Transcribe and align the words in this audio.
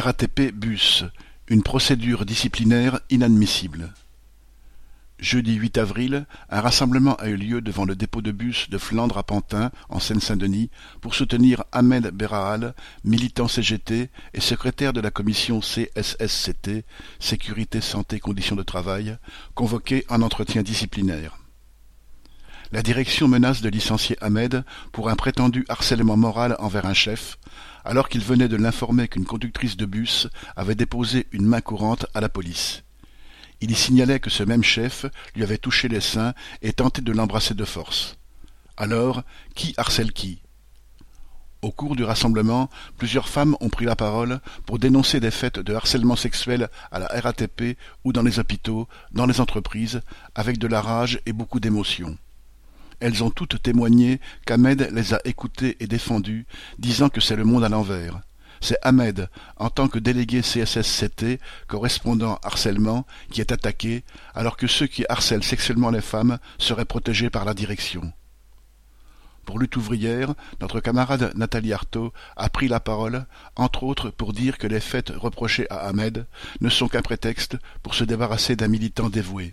RATP 0.00 0.52
Bus, 0.52 1.04
une 1.46 1.62
procédure 1.62 2.24
disciplinaire 2.24 2.98
inadmissible. 3.10 3.92
Jeudi 5.20 5.54
8 5.54 5.78
avril, 5.78 6.26
un 6.50 6.60
rassemblement 6.60 7.14
a 7.14 7.28
eu 7.28 7.36
lieu 7.36 7.60
devant 7.60 7.84
le 7.84 7.94
dépôt 7.94 8.20
de 8.20 8.32
bus 8.32 8.68
de 8.70 8.78
Flandre 8.78 9.18
à 9.18 9.22
Pantin, 9.22 9.70
en 9.88 10.00
Seine-Saint-Denis, 10.00 10.70
pour 11.00 11.14
soutenir 11.14 11.62
Ahmed 11.70 12.08
Berahal, 12.08 12.74
militant 13.04 13.46
CGT 13.46 14.10
et 14.34 14.40
secrétaire 14.40 14.92
de 14.92 15.00
la 15.00 15.12
commission 15.12 15.60
CSSCT, 15.60 16.84
Sécurité, 17.20 17.80
Santé, 17.80 18.18
Conditions 18.18 18.56
de 18.56 18.64
Travail, 18.64 19.16
convoqué 19.54 20.04
en 20.08 20.22
entretien 20.22 20.62
disciplinaire. 20.62 21.38
La 22.74 22.82
direction 22.82 23.28
menace 23.28 23.60
de 23.60 23.68
licencier 23.68 24.16
Ahmed 24.20 24.64
pour 24.90 25.08
un 25.08 25.14
prétendu 25.14 25.64
harcèlement 25.68 26.16
moral 26.16 26.56
envers 26.58 26.86
un 26.86 26.92
chef, 26.92 27.38
alors 27.84 28.08
qu'il 28.08 28.20
venait 28.20 28.48
de 28.48 28.56
l'informer 28.56 29.06
qu'une 29.06 29.24
conductrice 29.24 29.76
de 29.76 29.86
bus 29.86 30.26
avait 30.56 30.74
déposé 30.74 31.28
une 31.30 31.46
main 31.46 31.60
courante 31.60 32.06
à 32.14 32.20
la 32.20 32.28
police. 32.28 32.82
Il 33.60 33.70
y 33.70 33.76
signalait 33.76 34.18
que 34.18 34.28
ce 34.28 34.42
même 34.42 34.64
chef 34.64 35.06
lui 35.36 35.44
avait 35.44 35.58
touché 35.58 35.86
les 35.86 36.00
seins 36.00 36.34
et 36.62 36.72
tenté 36.72 37.00
de 37.00 37.12
l'embrasser 37.12 37.54
de 37.54 37.64
force. 37.64 38.16
Alors, 38.76 39.22
qui 39.54 39.74
harcèle 39.76 40.12
qui? 40.12 40.42
Au 41.62 41.70
cours 41.70 41.94
du 41.94 42.02
rassemblement, 42.02 42.70
plusieurs 42.98 43.28
femmes 43.28 43.56
ont 43.60 43.70
pris 43.70 43.84
la 43.84 43.94
parole 43.94 44.40
pour 44.66 44.80
dénoncer 44.80 45.20
des 45.20 45.30
faits 45.30 45.60
de 45.60 45.74
harcèlement 45.74 46.16
sexuel 46.16 46.68
à 46.90 46.98
la 46.98 47.06
RATP 47.06 47.78
ou 48.02 48.12
dans 48.12 48.22
les 48.22 48.40
hôpitaux, 48.40 48.88
dans 49.12 49.26
les 49.26 49.40
entreprises, 49.40 50.00
avec 50.34 50.58
de 50.58 50.66
la 50.66 50.80
rage 50.80 51.20
et 51.24 51.32
beaucoup 51.32 51.60
d'émotion. 51.60 52.18
Elles 53.00 53.22
ont 53.22 53.30
toutes 53.30 53.62
témoigné 53.62 54.20
qu'Ahmed 54.46 54.90
les 54.92 55.14
a 55.14 55.20
écoutées 55.24 55.76
et 55.80 55.86
défendues, 55.86 56.46
disant 56.78 57.08
que 57.08 57.20
c'est 57.20 57.36
le 57.36 57.44
monde 57.44 57.64
à 57.64 57.68
l'envers. 57.68 58.20
C'est 58.60 58.78
Ahmed, 58.82 59.28
en 59.56 59.68
tant 59.68 59.88
que 59.88 59.98
délégué 59.98 60.40
CSSCT, 60.40 61.38
correspondant 61.66 62.38
harcèlement, 62.42 63.04
qui 63.30 63.40
est 63.40 63.52
attaqué, 63.52 64.04
alors 64.34 64.56
que 64.56 64.66
ceux 64.66 64.86
qui 64.86 65.04
harcèlent 65.08 65.44
sexuellement 65.44 65.90
les 65.90 66.00
femmes 66.00 66.38
seraient 66.58 66.86
protégés 66.86 67.30
par 67.30 67.44
la 67.44 67.52
direction. 67.52 68.12
Pour 69.44 69.58
lutte 69.58 69.76
ouvrière, 69.76 70.34
notre 70.60 70.80
camarade 70.80 71.32
Nathalie 71.34 71.74
Artaud 71.74 72.12
a 72.36 72.48
pris 72.48 72.68
la 72.68 72.80
parole, 72.80 73.26
entre 73.56 73.82
autres 73.82 74.08
pour 74.08 74.32
dire 74.32 74.56
que 74.56 74.66
les 74.66 74.80
faits 74.80 75.12
reprochés 75.14 75.66
à 75.70 75.86
Ahmed 75.86 76.26
ne 76.62 76.70
sont 76.70 76.88
qu'un 76.88 77.02
prétexte 77.02 77.58
pour 77.82 77.94
se 77.94 78.04
débarrasser 78.04 78.56
d'un 78.56 78.68
militant 78.68 79.10
dévoué. 79.10 79.52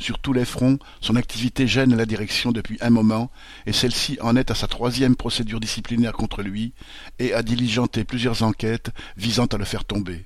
Sur 0.00 0.18
tous 0.18 0.32
les 0.32 0.46
fronts, 0.46 0.78
son 1.02 1.14
activité 1.14 1.68
gêne 1.68 1.94
la 1.94 2.06
direction 2.06 2.52
depuis 2.52 2.78
un 2.80 2.88
moment, 2.88 3.30
et 3.66 3.72
celle-ci 3.72 4.16
en 4.22 4.34
est 4.34 4.50
à 4.50 4.54
sa 4.54 4.66
troisième 4.66 5.14
procédure 5.14 5.60
disciplinaire 5.60 6.14
contre 6.14 6.42
lui, 6.42 6.72
et 7.18 7.34
a 7.34 7.42
diligenté 7.42 8.04
plusieurs 8.04 8.42
enquêtes 8.42 8.90
visant 9.18 9.44
à 9.44 9.58
le 9.58 9.66
faire 9.66 9.84
tomber. 9.84 10.24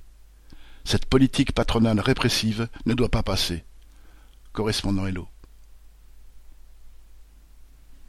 Cette 0.85 1.07
politique 1.07 1.53
patronale 1.53 1.99
répressive 1.99 2.69
ne 2.87 2.95
doit 2.95 3.09
pas 3.09 3.25
passer. 3.25 3.65
Correspondant 4.53 5.07
Hello. 5.07 5.34